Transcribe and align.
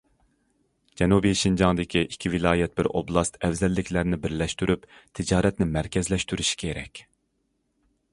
جەنۇبىي 0.99 1.35
شىنجاڭدىكى 1.41 2.01
ئىككى 2.05 2.31
ۋىلايەت، 2.35 2.73
بىر 2.79 2.89
ئوبلاست 2.99 3.37
ئەۋزەللىكلەرنى 3.47 4.19
بىرلەشتۈرۈپ 4.23 4.87
تىجارەتنى 5.21 5.69
مەركەزلەشتۈرۈشى 5.77 6.59
كېرەك. 6.65 7.03